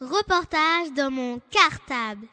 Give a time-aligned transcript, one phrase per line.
[0.00, 2.26] Reportage dans mon cartable.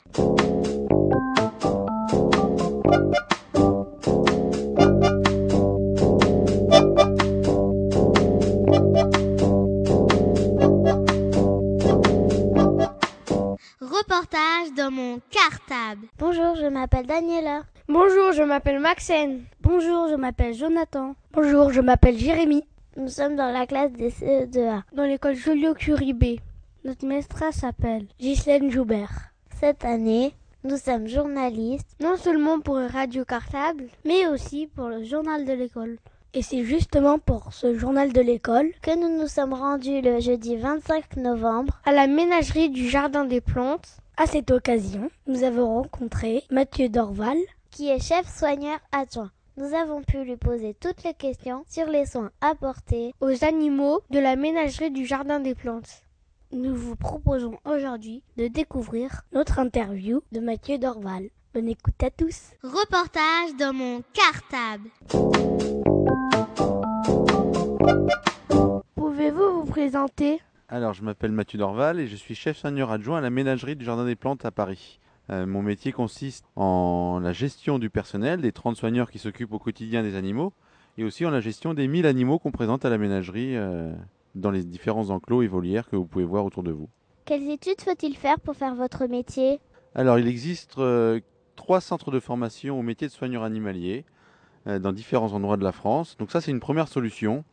[13.80, 16.08] Reportage dans mon cartable.
[16.18, 17.62] Bonjour, je m'appelle Daniela.
[17.88, 19.44] Bonjour, je m'appelle Maxène.
[19.62, 21.16] Bonjour, je m'appelle Jonathan.
[21.34, 22.64] Bonjour, je m'appelle Jérémy.
[22.98, 24.82] Nous sommes dans la classe des CE2A.
[24.94, 26.26] Dans l'école Joliot-Curie B.
[26.84, 29.32] Notre maîtresse s'appelle Ghislaine Joubert.
[29.60, 30.34] Cette année,
[30.64, 36.00] nous sommes journalistes, non seulement pour Radio Cartable, mais aussi pour le journal de l'école.
[36.34, 40.56] Et c'est justement pour ce journal de l'école que nous nous sommes rendus le jeudi
[40.56, 43.98] 25 novembre à la ménagerie du Jardin des Plantes.
[44.18, 47.38] À cette occasion, nous avons rencontré Mathieu Dorval,
[47.70, 49.30] qui est chef soigneur adjoint.
[49.56, 54.18] Nous avons pu lui poser toutes les questions sur les soins apportés aux animaux de
[54.18, 56.02] la ménagerie du Jardin des Plantes.
[56.54, 61.30] Nous vous proposons aujourd'hui de découvrir notre interview de Mathieu Dorval.
[61.54, 62.52] Bonne écoute à tous.
[62.62, 64.90] Reportage dans mon cartable.
[68.96, 70.42] Pouvez-vous vous présenter?
[70.68, 73.86] Alors, je m'appelle Mathieu Dorval et je suis chef soigneur adjoint à la ménagerie du
[73.86, 75.00] Jardin des Plantes à Paris.
[75.30, 79.60] Euh, mon métier consiste en la gestion du personnel, des 30 soigneurs qui s'occupent au
[79.60, 80.52] quotidien des animaux,
[80.98, 83.94] et aussi en la gestion des 1000 animaux qu'on présente à la ménagerie euh,
[84.36, 86.90] dans les différents enclos et volières que vous pouvez voir autour de vous.
[87.26, 89.60] Quelles études faut-il faire pour faire votre métier?
[89.96, 91.20] Alors, il existe euh,
[91.56, 94.06] trois centres de formation au métier de soigneur animalier
[94.68, 96.18] euh, dans différents endroits de la France.
[96.18, 97.44] Donc ça, c'est une première solution.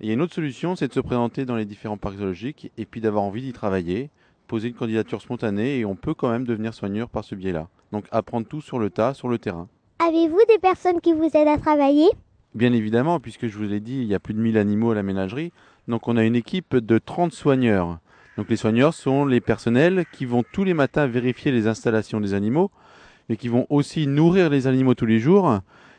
[0.00, 2.16] Et il y a une autre solution, c'est de se présenter dans les différents parcs
[2.16, 4.10] zoologiques et puis d'avoir envie d'y travailler,
[4.46, 7.68] poser une candidature spontanée et on peut quand même devenir soigneur par ce biais-là.
[7.92, 9.68] Donc apprendre tout sur le tas, sur le terrain.
[9.98, 12.08] Avez-vous des personnes qui vous aident à travailler?
[12.54, 14.94] Bien évidemment, puisque je vous l'ai dit, il y a plus de 1000 animaux à
[14.94, 15.52] la ménagerie.
[15.90, 17.98] Donc on a une équipe de 30 soigneurs.
[18.36, 22.32] Donc les soigneurs sont les personnels qui vont tous les matins vérifier les installations des
[22.32, 22.70] animaux,
[23.28, 25.58] mais qui vont aussi nourrir les animaux tous les jours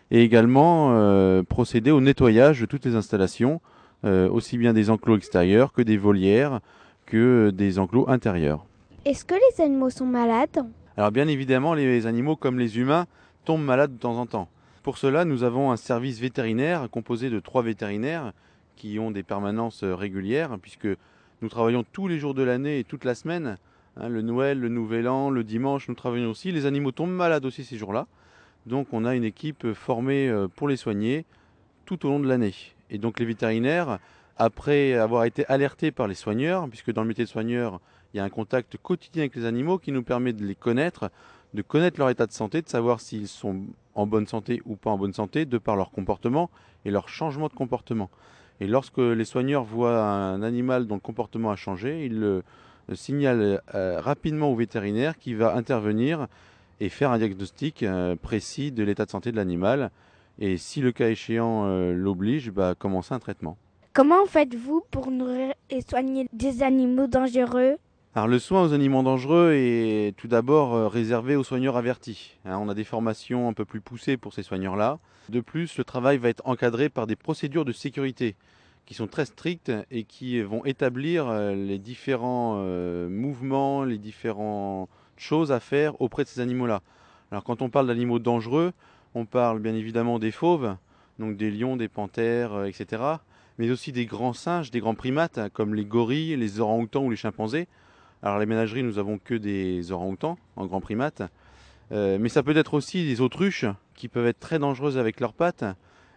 [0.10, 3.62] et également euh, procéder au nettoyage de toutes les installations,
[4.06, 6.62] euh, aussi bien des enclos extérieurs que des volières,
[7.06, 8.66] que des enclos intérieurs.
[9.04, 10.66] Est-ce que les animaux sont malades?
[10.96, 13.08] Alors bien évidemment, les animaux comme les humains
[13.44, 14.48] tombent malades de temps en temps.
[14.84, 18.32] Pour cela, nous avons un service vétérinaire composé de trois vétérinaires
[18.76, 20.88] qui ont des permanences régulières, puisque
[21.42, 23.58] nous travaillons tous les jours de l'année et toute la semaine.
[23.98, 26.52] Hein, le Noël, le Nouvel An, le dimanche, nous travaillons aussi.
[26.52, 28.08] Les animaux tombent malades aussi ces jours-là.
[28.66, 31.26] Donc on a une équipe formée euh, pour les soigner
[31.86, 32.54] tout au long de l'année.
[32.90, 34.00] Et donc les vétérinaires,
[34.38, 37.80] après avoir été alertés par les soigneurs, puisque dans le métier de soigneur,
[38.14, 41.10] il y a un contact quotidien avec les animaux qui nous permet de les connaître,
[41.54, 43.62] de connaître leur état de santé, de savoir s'ils sont
[43.96, 46.50] en bonne santé ou pas en bonne santé, de par leur comportement
[46.86, 48.10] et leur changement de comportement.
[48.62, 52.44] Et lorsque les soigneurs voient un animal dont le comportement a changé, ils le
[52.94, 56.28] signalent euh, rapidement au vétérinaire qui va intervenir
[56.80, 59.90] et faire un diagnostic euh, précis de l'état de santé de l'animal.
[60.38, 63.58] Et si le cas échéant euh, l'oblige, bah, commencer un traitement.
[63.94, 67.78] Comment faites-vous pour nourrir et soigner des animaux dangereux?
[68.16, 72.38] Le soin aux animaux dangereux est tout d'abord euh, réservé aux soigneurs avertis.
[72.46, 75.00] Hein, on a des formations un peu plus poussées pour ces soigneurs-là.
[75.30, 78.36] De plus, le travail va être encadré par des procédures de sécurité
[78.86, 84.90] qui sont très strictes et qui vont établir euh, les différents euh, mouvements, les différentes
[85.16, 86.82] choses à faire auprès de ces animaux-là.
[87.32, 88.74] Alors quand on parle d'animaux dangereux,
[89.16, 90.76] on parle bien évidemment des fauves,
[91.20, 93.04] donc des lions, des panthères, etc.
[93.58, 97.16] Mais aussi des grands singes, des grands primates, comme les gorilles, les orang-outans ou les
[97.16, 97.68] chimpanzés.
[98.24, 101.24] Alors les ménageries, nous avons que des orang-outans en grand primate.
[101.92, 103.66] Euh, mais ça peut être aussi des autruches
[103.96, 105.66] qui peuvent être très dangereuses avec leurs pattes.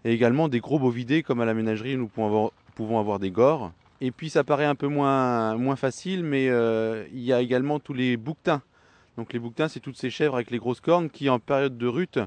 [0.04, 2.52] Et également des gros bovidés comme à la ménagerie, nous pouvons
[3.00, 3.72] avoir, des gores.
[4.00, 7.80] Et puis ça paraît un peu moins, moins facile, mais euh, il y a également
[7.80, 8.60] tous les bouquetins.
[9.16, 11.86] Donc les bouquetins, c'est toutes ces chèvres avec les grosses cornes qui en période de
[11.86, 12.18] rut,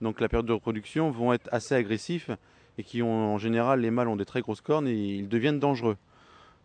[0.00, 2.30] donc la période de reproduction, vont être assez agressifs
[2.78, 5.58] et qui ont en général, les mâles ont des très grosses cornes et ils deviennent
[5.58, 5.96] dangereux.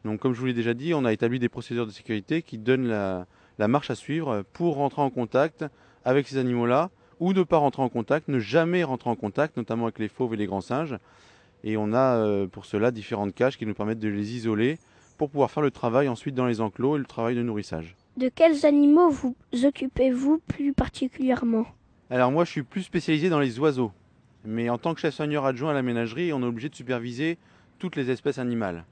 [0.06, 2.58] Donc comme je vous l'ai déjà dit, on a établi des procédures de sécurité qui
[2.58, 3.28] donnent la,
[3.60, 5.66] la marche à suivre pour rentrer en contact
[6.06, 6.90] avec ces animaux-là
[7.20, 10.34] ou ne pas rentrer en contact, ne jamais rentrer en contact, notamment avec les fauves
[10.34, 10.98] et les grands singes.
[11.64, 14.80] Et on a euh, pour cela différentes cages qui nous permettent de les isoler
[15.20, 17.96] pour pouvoir faire le travail ensuite dans les enclos et le travail de nourrissage.
[18.18, 21.68] De quels animaux vous occupez-vous plus particulièrement?
[22.10, 23.92] Alors moi je suis plus spécialisé dans les oiseaux.
[24.44, 27.38] Mais en tant que chef soigneur adjoint à la ménagerie, on est obligé de superviser
[27.78, 28.84] toutes les espèces animales.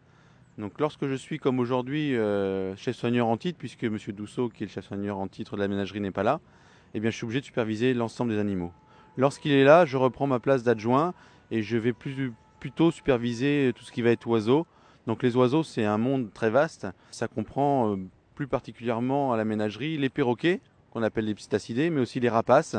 [0.60, 3.98] Donc lorsque je suis comme aujourd'hui euh, chef soigneur en titre, puisque M.
[4.10, 6.42] Dousseau, qui est le chef soigneur en titre de la ménagerie, n'est pas là,
[6.94, 8.74] eh je suis obligé de superviser l'ensemble des animaux.
[9.16, 11.14] Lorsqu'il est là, je reprends ma place d'adjoint
[11.50, 14.68] et je vais plutôt superviser tout ce qui va être oiseaux.
[15.08, 16.88] Donc les oiseaux, c'est un monde très vaste.
[17.10, 17.98] Ça comprend euh,
[18.36, 20.60] plus particulièrement à la ménagerie, les perroquets,
[20.92, 22.76] qu'on appelle les psittacidés, mais aussi les rapaces,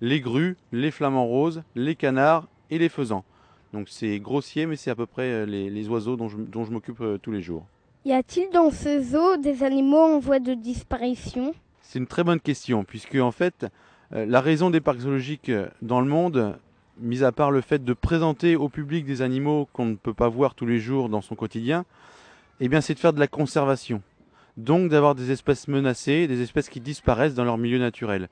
[0.00, 3.24] les grues, les flamants roses, les canards et les faisans.
[3.72, 6.72] Donc c'est grossier, mais c'est à peu près euh, les, oiseaux dont je, dont je
[6.72, 7.64] m'occupe euh, tous les jours.
[8.04, 11.54] Y a-t-il dans ce zoo des animaux en voie de disparition?
[11.82, 13.66] C'est une très bonne question, puisque en fait,
[14.12, 15.52] euh, la raison des parcs zoologiques
[15.82, 16.58] dans le monde,
[16.98, 20.28] mis à part le fait de présenter au public des animaux qu'on ne peut pas
[20.28, 21.84] voir tous les jours dans son quotidien,
[22.58, 24.02] eh bien c'est de faire de la conservation.
[24.56, 28.28] Donc d'avoir des espèces menacées, des espèces qui disparaissent dans leur milieu naturel.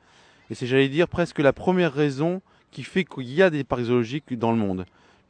[0.50, 3.84] Et c'est, j'allais dire, presque la première raison qui fait qu'il y a des parcs
[3.84, 4.84] zoologiques dans le monde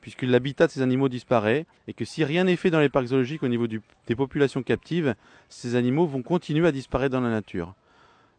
[0.09, 3.09] puisque l'habitat de ces animaux disparaît, et que si rien n'est fait dans les parcs
[3.09, 5.15] zoologiques au niveau des populations captives,
[5.51, 7.75] ces animaux vont continuer à disparaître dans la nature.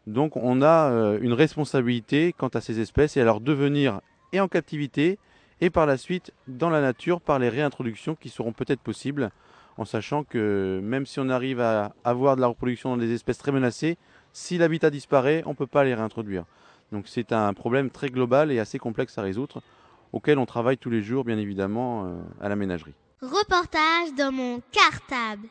[0.08, 4.00] Donc on a euh, une responsabilité quant à ces espèces et à leur devenir
[4.32, 5.20] et en captivité,
[5.60, 9.30] et par la suite dans la nature par les réintroductions qui seront peut-être possibles,
[9.76, 13.38] en sachant que même si on arrive à avoir de la reproduction dans des espèces
[13.38, 13.96] très menacées,
[14.32, 16.46] si l'habitat disparaît, on ne peut pas les réintroduire.
[16.90, 19.62] Donc c'est un problème très global et assez complexe à résoudre
[20.12, 22.94] auquel on travaille tous les jours, bien évidemment, euh, à la ménagerie.
[23.22, 25.48] Reportage dans mon cartable.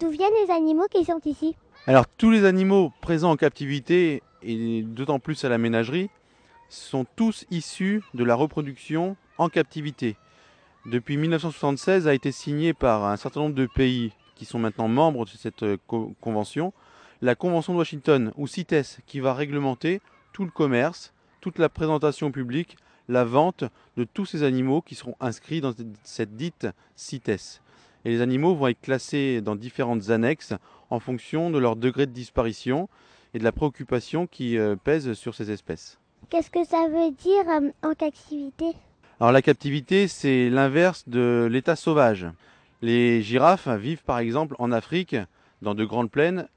[0.00, 1.56] D'où viennent les animaux qui sont ici?
[1.86, 6.10] Alors, tous les animaux présents en captivité, et d'autant plus à la ménagerie,
[6.68, 10.16] sont tous issus de la reproduction en captivité.
[10.86, 15.24] Depuis 1976 a été signé par un certain nombre de pays qui sont maintenant membres
[15.24, 15.76] de cette euh,
[16.20, 16.72] convention,
[17.22, 20.00] la Convention de Washington, ou CITES, qui va réglementer
[20.34, 22.76] tout le commerce, toute la présentation publique,
[23.08, 23.64] la vente
[23.96, 25.72] de tous ces animaux qui seront inscrits dans
[26.02, 26.66] cette dite
[26.96, 27.60] CITES.
[28.04, 30.52] Et les animaux vont être classés dans différentes annexes
[30.90, 32.88] en fonction de leur degré de disparition
[33.32, 35.98] et de la préoccupation qui euh, pèse sur ces espèces.
[36.30, 38.72] Qu'est-ce que ça veut dire euh, en captivité?
[39.20, 42.26] Alors la captivité, c'est l'inverse de l'état sauvage.
[42.82, 45.16] Les girafes vivent par exemple en Afrique,
[45.62, 46.48] dans de grandes plaines,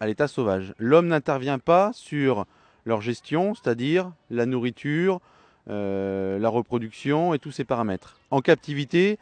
[0.00, 0.74] à l'état sauvage.
[0.78, 2.46] L'homme n'intervient pas sur
[2.84, 5.20] leur gestion, c'est-à-dire la nourriture,
[5.68, 8.16] euh, la reproduction et tous ces paramètres.
[8.30, 9.18] En captivité,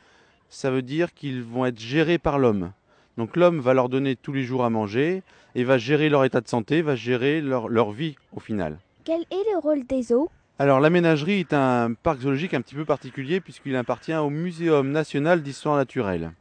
[0.49, 2.73] ça veut dire qu'ils vont être gérés par l'homme.
[3.17, 5.23] Donc l'homme va leur donner tous les jours à manger
[5.55, 8.79] et va gérer leur état de santé, va gérer leur, leur vie au final.
[9.05, 10.31] Quel est le rôle des zoos?
[10.61, 14.91] Alors la ménagerie est un parc zoologique un petit peu particulier puisqu'il appartient au Muséum
[14.91, 16.33] national d'histoire naturelle.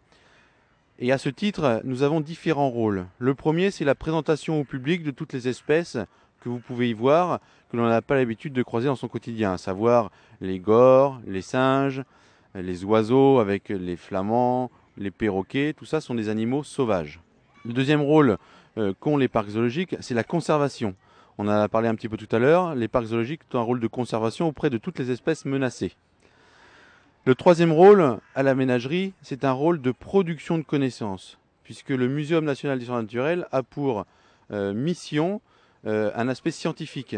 [1.00, 3.06] Et à ce titre, nous avons différents rôles.
[3.20, 5.98] Le premier, c'est la présentation au public de toutes les espèces
[6.42, 7.39] que vous pouvez y voir
[7.72, 10.12] que l'on n'a pas l'habitude de croiser dans son quotidien, à savoir
[10.42, 12.04] les gores, les singes,
[12.56, 17.19] les oiseaux avec les flamands, les perroquets, tout ça sont des animaux sauvages.
[17.66, 18.38] Le deuxième rôle
[18.78, 20.95] euh, qu'ont les parcs zoologiques, c'est la conservation.
[21.38, 23.62] On en a parlé un petit peu tout à l'heure, les parcs zoologiques ont un
[23.62, 25.94] rôle de conservation auprès de toutes les espèces menacées.
[27.25, 32.07] Le troisième rôle à la ménagerie, c'est un rôle de production de connaissances, puisque le
[32.07, 34.06] Muséum national d'histoire naturelle a pour
[34.51, 35.42] euh, mission
[35.85, 37.15] un aspect scientifique.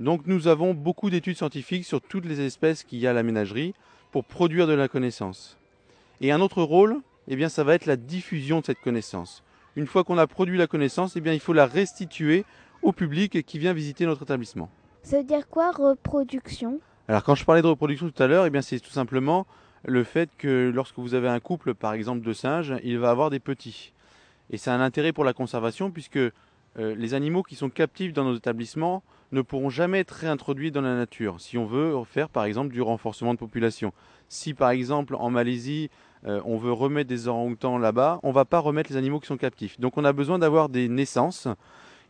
[0.00, 3.22] Donc nous avons beaucoup d'études scientifiques sur toutes les espèces qu'il y a à la
[3.22, 3.74] ménagerie
[4.10, 5.58] pour produire de la connaissance.
[6.20, 9.42] Et un autre rôle, eh bien, ça va être la diffusion de cette connaissance.
[9.76, 12.44] Une fois qu'on a produit la connaissance, eh bien, il faut la restituer
[12.82, 14.70] au public qui vient visiter notre établissement.
[15.02, 16.80] Ça veut dire quoi reproduction?
[17.08, 19.46] Alors quand je parlais de reproduction tout à l'heure, eh bien, c'est tout simplement
[19.84, 23.30] le fait que lorsque vous avez un couple, par exemple, de singes, il va avoir
[23.30, 23.92] des petits.
[24.50, 26.20] Et c'est un intérêt pour la conservation puisque
[26.78, 29.02] euh, les animaux qui sont captifs dans nos établissements
[29.32, 32.82] ne pourront jamais être réintroduits dans la nature si on veut faire par exemple du
[32.82, 33.92] renforcement de population.
[34.28, 35.90] Si par exemple en Malaisie
[36.26, 39.26] euh, on veut remettre des orang-outans là-bas, on ne va pas remettre les animaux qui
[39.26, 39.78] sont captifs.
[39.78, 41.46] Donc on a besoin d'avoir des naissances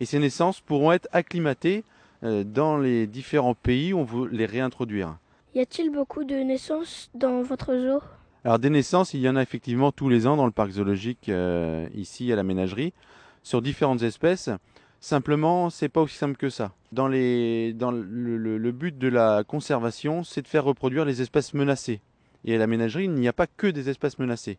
[0.00, 1.85] et ces naissances pourront être acclimatées
[2.23, 5.18] euh, dans les différents pays où on veut les réintroduire.
[5.54, 8.00] Y a-t-il beaucoup de naissances dans votre zoo?
[8.44, 11.30] Alors des naissances, il y en a effectivement tous les ans dans le parc zoologique
[11.94, 12.92] ici à la ménagerie
[13.44, 14.50] sur différentes espèces.
[14.98, 16.72] Simplement, c'est pas aussi simple que ça.
[16.90, 22.00] Dans, le, but de la conservation, c'est de faire reproduire les espèces menacées.
[22.44, 24.58] Et à la ménagerie, il n'y a pas que des espèces menacées.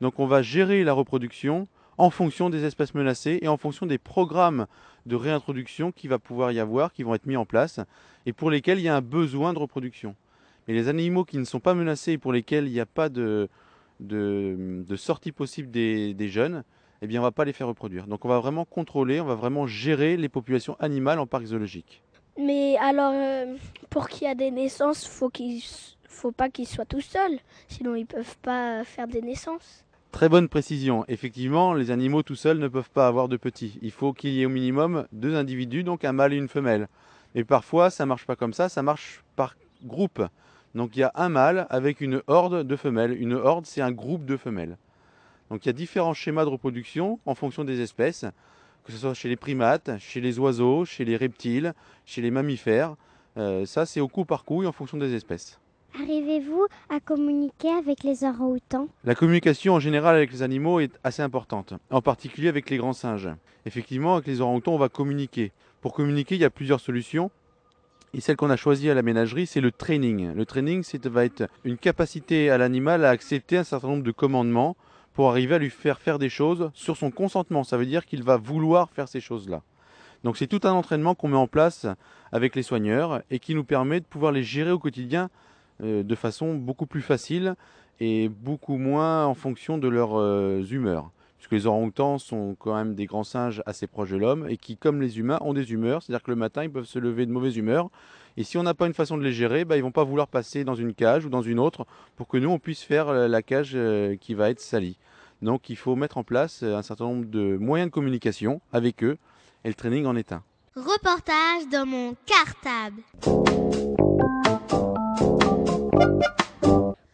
[0.00, 1.66] Donc on va gérer la reproduction
[1.96, 4.66] en fonction des espèces menacées et en fonction des programmes
[5.06, 7.80] de réintroduction qui va pouvoir y avoir, qui vont être mis en place,
[8.26, 10.14] et pour lesquels il y a un besoin de reproduction.
[10.68, 13.08] Mais les animaux qui ne sont pas menacés et pour lesquels il n'y a pas
[13.08, 13.48] de,
[14.96, 16.64] sortie possible des jeunes,
[17.02, 18.06] eh bien, on ne va pas les faire reproduire.
[18.06, 22.02] Donc, on va vraiment contrôler, on va vraiment gérer les populations animales en parc zoologique.
[22.38, 23.56] Mais alors, euh,
[23.90, 25.62] pour qu'il y ait des naissances, faut qu'il
[26.08, 27.38] faut pas qu'ils soient tout seuls,
[27.68, 29.84] sinon ils peuvent pas faire des naissances.
[30.12, 31.04] Très bonne précision.
[31.08, 33.78] Effectivement, les animaux tout seuls ne peuvent pas avoir de petits.
[33.82, 36.88] Il faut qu'il y ait au minimum deux individus, donc un mâle et une femelle.
[37.34, 40.22] Et parfois, ça marche pas comme ça, ça marche par groupe.
[40.74, 43.12] Donc il y a un mâle avec une horde de femelles.
[43.20, 44.78] Une horde, c'est un groupe de femelles.
[45.50, 48.24] Donc il y a différents schémas de reproduction en fonction des espèces,
[48.84, 51.74] que ce soit chez les primates, chez les oiseaux, chez les reptiles,
[52.04, 52.96] chez les mammifères.
[53.36, 55.60] Euh, ça, c'est au coup par coup et en fonction des espèces.
[55.94, 58.88] Arrivez-vous à communiquer avec les orang-outans?
[59.04, 62.92] La communication en général avec les animaux est assez importante, en particulier avec les grands
[62.92, 63.30] singes.
[63.64, 65.52] Effectivement, avec les orang-outans, on va communiquer.
[65.80, 67.30] Pour communiquer, il y a plusieurs solutions.
[68.12, 70.32] Et celle qu'on a choisie à la ménagerie, c'est le training.
[70.34, 74.12] Le training, c'est va être une capacité à l'animal à accepter un certain nombre de
[74.12, 74.76] commandements
[75.16, 77.64] pour arriver à lui faire faire des choses sur son consentement.
[77.64, 79.62] Ça veut dire qu'il va vouloir faire ces choses-là.
[80.24, 81.86] Donc c'est tout un entraînement qu'on met en place
[82.32, 85.30] avec les soigneurs et qui nous permet de pouvoir les gérer au quotidien
[85.82, 87.54] euh, de façon beaucoup plus facile
[87.98, 91.10] et beaucoup moins en fonction de leurs euh, humeurs.
[91.38, 94.76] Puisque les orang-outans sont quand même des grands singes assez proches de l'homme et qui,
[94.76, 96.02] comme les humains, ont des humeurs.
[96.02, 97.88] C'est-à-dire que le matin, ils peuvent se lever de mauvaise humeur.
[98.36, 100.28] Et si on n'a pas une façon de les gérer, bah, ils vont pas vouloir
[100.28, 103.28] passer dans une cage ou dans une autre pour que nous, on puisse faire euh,
[103.28, 103.76] la cage
[104.20, 104.98] qui va être salie.
[105.42, 109.18] Donc il faut mettre en place un certain nombre de moyens de communication avec eux
[109.64, 110.42] et le training en est un.
[110.74, 113.02] Reportage dans mon cartable.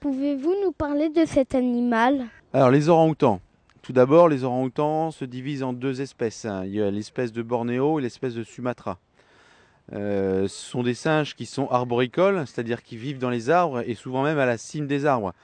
[0.01, 2.27] Pouvez-vous nous parler de cet animal?
[2.53, 3.41] Alors les orang-outans.
[3.83, 6.47] Tout d'abord, les orang-outans se divisent en deux espèces.
[6.65, 8.99] Il y a l'espèce de Bornéo et l'espèce de Sumatra.
[9.93, 13.95] Euh, ce sont des singes qui sont arboricoles, c'est-à-dire qui vivent dans les arbres et
[13.95, 15.35] souvent même à la cime des arbres.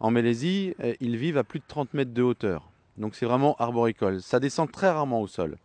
[0.00, 2.68] En Malaisie, euh, ils vivent à plus de 30 mètres de hauteur.
[2.96, 4.20] Donc c'est vraiment arboricole.
[4.20, 5.56] Ça descend très rarement au sol.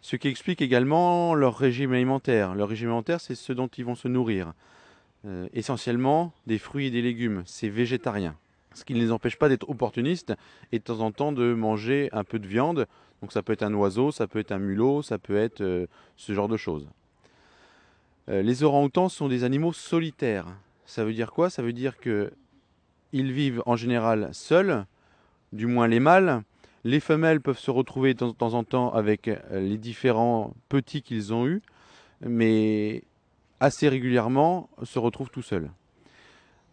[0.00, 2.54] Ce qui explique également leur régime alimentaire.
[2.54, 4.52] Leur régime alimentaire, c'est ce dont ils vont se nourrir.
[5.26, 7.42] Euh, essentiellement des fruits et des légumes.
[7.46, 8.36] C'est végétarien.
[8.74, 10.34] Ce qui ne les empêche pas d'être opportunistes
[10.70, 12.86] et de temps en temps de manger un peu de viande.
[13.22, 16.34] Donc ça peut être un oiseau, ça peut être un mulot, ça peut être ce
[16.34, 16.88] genre de choses.
[18.28, 20.46] Euh, les orang-outans sont des animaux solitaires.
[20.86, 21.50] Ça veut dire quoi?
[21.50, 22.32] Ça veut dire que
[23.12, 24.86] ils vivent en général seuls,
[25.52, 26.42] du moins les mâles.
[26.84, 31.46] Les femelles peuvent se retrouver de temps en temps avec les différents petits qu'ils ont
[31.46, 31.62] eus,
[32.20, 33.04] mais
[33.60, 35.70] assez régulièrement se retrouvent tout seuls.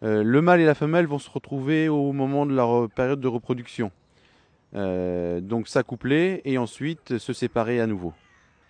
[0.02, 3.28] Euh, le mâle et la femelle vont se retrouver au moment de leur période de
[3.28, 3.92] reproduction.
[4.74, 8.12] Euh, donc s'accoupler et ensuite se séparer à nouveau.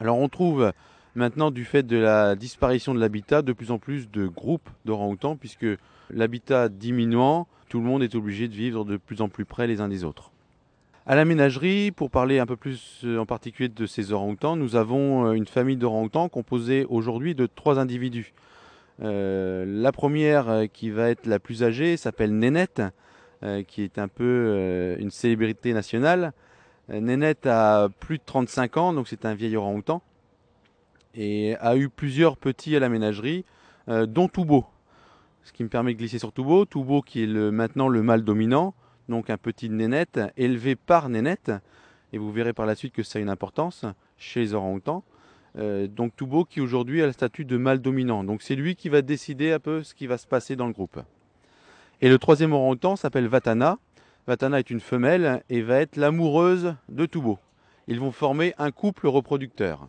[0.00, 0.72] Alors on trouve
[1.14, 5.36] maintenant du fait de la disparition de l'habitat de plus en plus de groupes d'orang-outans
[5.36, 5.66] puisque
[6.10, 9.80] l'habitat diminuant, tout le monde est obligé de vivre de plus en plus près les
[9.80, 10.32] uns des autres.
[11.04, 14.76] À la ménagerie, pour parler un peu plus euh, en particulier de ces orang-outans, nous
[14.76, 18.32] avons euh, une famille d'orang-outans composée aujourd'hui de trois individus.
[19.02, 22.82] Euh, la première, qui va être la plus âgée, s'appelle Nénette,
[23.66, 26.32] qui est un peu une célébrité nationale.
[26.88, 30.00] Nénette a plus de 35 ans, donc c'est un vieil orang-outan,
[31.14, 33.44] et a eu plusieurs petits à la ménagerie,
[33.88, 34.66] dont Toubo.
[35.44, 36.64] Ce qui me permet de glisser sur Toubo.
[36.64, 38.74] Toubo qui est maintenant le mâle dominant,
[39.08, 41.52] donc un petit nénette élevé par nénette,
[42.12, 43.84] et vous verrez par la suite que ça a une importance
[44.16, 45.02] chez les orang-outans.
[45.58, 48.24] Euh, donc Toubo qui aujourd'hui a le statut de mâle dominant.
[48.24, 50.72] Donc c'est lui qui va décider un peu ce qui va se passer dans le
[50.72, 51.00] groupe.
[52.00, 53.78] Et le troisième orang-outan s'appelle Vatana.
[54.26, 57.38] Vatana est une femelle et va être l'amoureuse de Toubo.
[57.88, 59.88] Ils vont former un couple reproducteur.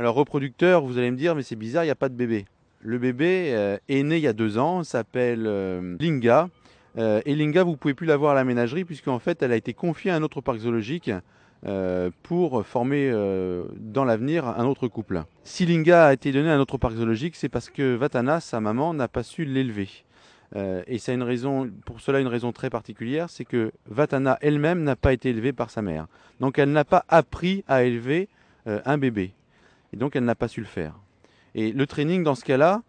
[0.00, 2.46] Alors reproducteur, vous allez me dire, mais c'est bizarre, il n'y a pas de bébé.
[2.80, 6.48] Le bébé euh, est né il y a deux ans, s'appelle euh, Linga,
[6.98, 9.50] euh, et Linga, vous ne pouvez plus la voir à la ménagerie, puisqu'en fait, elle
[9.50, 11.10] a été confiée à un autre parc zoologique
[12.22, 13.10] pour former
[13.80, 15.24] dans l'avenir un autre couple.
[15.42, 18.60] Si Linga a été donnée à un autre parc zoologique, c'est parce que Vatana, sa
[18.60, 19.88] maman, n'a pas su l'élever.
[20.54, 24.94] et ça une raison, pour cela une raison très particulière, c'est que Vatana elle-même n'a
[24.94, 26.06] pas été élevée par sa mère.
[26.38, 28.28] Donc elle n'a pas appris à élever
[28.64, 29.32] un bébé.
[29.92, 30.94] Et donc elle n'a pas su le faire.
[31.54, 32.82] Et le training dans ce cas-là,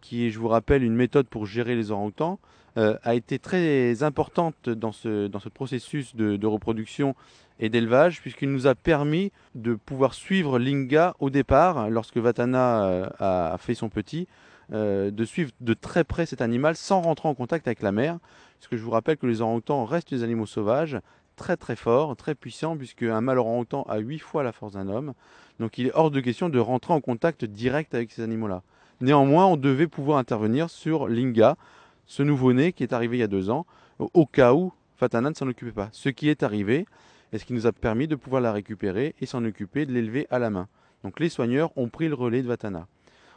[0.00, 2.40] qui est, je vous rappelle, une méthode pour gérer les orang-outans,
[2.78, 7.16] euh, a été très importante dans ce, dans ce processus de, reproduction
[7.58, 13.08] et d'élevage, puisqu'il nous a permis de pouvoir suivre Linga au départ, lorsque Vatana euh,
[13.18, 14.28] a fait son petit,
[14.72, 18.18] euh, de suivre de très près cet animal sans rentrer en contact avec la mère.
[18.58, 20.98] Parce que je vous rappelle que les orang-outans restent des animaux sauvages,
[21.38, 24.88] très très forts, très puissants, puisque un mâle orang-outan a 8 fois la force d'un
[24.88, 25.14] homme.
[25.58, 28.62] Donc il est hors de question de rentrer en contact direct avec ces animaux-là.
[29.00, 31.56] Néanmoins, on devait pouvoir intervenir sur Linga,
[32.04, 33.64] ce nouveau-né qui est arrivé il y a deux ans,
[33.98, 35.88] au cas où Fatana ne s'en occupait pas.
[35.92, 36.84] Ce qui est arrivé,
[37.32, 40.26] et ce qui nous a permis de pouvoir la récupérer et s'en occuper, de l'élever
[40.30, 40.68] à la main.
[41.04, 42.86] Donc les soigneurs ont pris le relais de Vatana.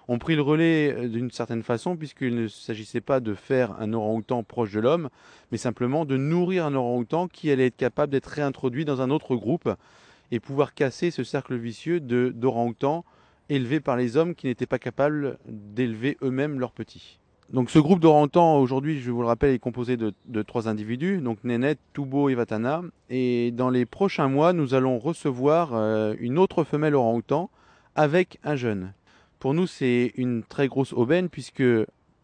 [0.07, 3.93] Ont pris le relais euh, d'une certaine façon, puisqu'il ne s'agissait pas de faire un
[3.93, 5.09] orang-outan proche de l'homme,
[5.51, 9.35] mais simplement de nourrir un orang-outan qui allait être capable d'être réintroduit dans un autre
[9.35, 9.69] groupe
[10.31, 13.05] et pouvoir casser ce cercle vicieux d'orang-outans
[13.49, 17.19] élevés par les hommes qui n'étaient pas capables d'élever eux-mêmes leurs petits.
[17.51, 21.43] Donc ce groupe d'orang-outans aujourd'hui, je vous le rappelle, est composé de, trois individus, donc
[21.43, 22.81] Nénette, Toubo et Vatana.
[23.09, 27.49] Et dans les prochains mois, nous allons recevoir euh, une autre femelle orang-outan
[27.95, 28.93] avec un jeune.
[29.41, 31.63] Pour nous, c'est une très grosse aubaine puisque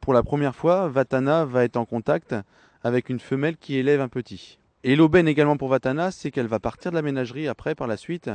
[0.02, 2.36] pour la première fois, Vatana va être en contact
[2.84, 4.60] avec une femelle qui élève un petit.
[4.84, 7.98] Et l'aubaine également pour Vatana, c'est qu'elle va partir de la ménagerie après, par la
[7.98, 8.30] suite,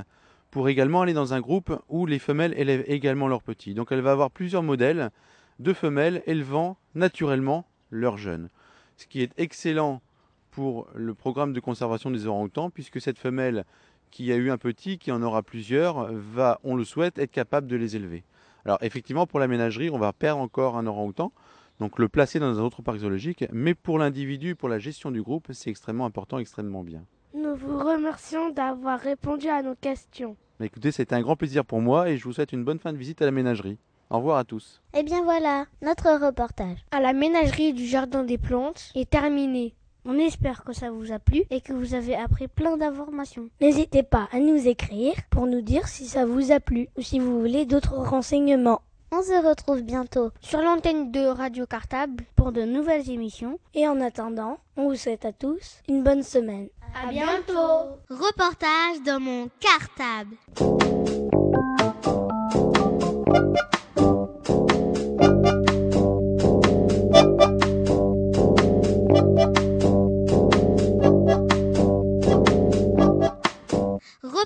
[0.51, 3.75] pour également aller dans un groupe où les femelles élèvent également leurs petits.
[3.75, 5.12] Donc elle va avoir plusieurs modèles
[5.61, 8.49] de femelles élevant naturellement leurs jeunes.
[8.97, 10.03] Ce qui est excellent
[10.51, 13.65] pour le programme de conservation des orang-outans, puisque cette femelle
[14.11, 17.69] qui a eu un petit, qui en aura plusieurs, va, on le souhaite, être capable
[17.69, 18.25] de les élever.
[18.64, 21.33] Alors effectivement, pour la ménagerie, on va perdre encore un orang-outan,
[21.81, 25.23] donc le placer dans un autre parc zoologique, mais pour l'individu, pour la gestion du
[25.23, 27.04] groupe, c'est extrêmement important, extrêmement bien.
[27.35, 30.37] Nous vous remercions d'avoir répondu à nos questions.
[30.61, 32.92] Mais écoutez, c'était un grand plaisir pour moi et je vous souhaite une bonne fin
[32.92, 33.78] de visite à la ménagerie.
[34.11, 34.83] Au revoir à tous.
[34.95, 39.75] Et eh bien voilà, notre reportage à la ménagerie du Jardin des Plantes est terminé.
[40.04, 43.49] On espère que ça vous a plu et que vous avez appris plein d'informations.
[43.61, 47.21] N'hésitez pas à nous écrire pour nous dire si ça vous a plu ou si
[47.21, 48.82] vous voulez d'autres renseignements.
[49.12, 53.61] On se retrouve bientôt sur l'antenne de Radio Cartable pour de nouvelles émissions.
[53.75, 56.68] Et en attendant, on vous souhaite à tous une bonne semaine.
[56.94, 57.99] À bientôt.
[58.09, 60.37] Reportage dans mon cartable.